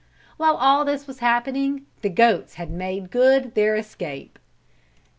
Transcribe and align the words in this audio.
While 0.37 0.55
all 0.57 0.83
this 0.83 1.05
was 1.05 1.19
happening 1.19 1.85
the 2.01 2.09
goats 2.09 2.55
had 2.55 2.71
made 2.71 3.11
good 3.11 3.53
their 3.53 3.75
escape. 3.75 4.39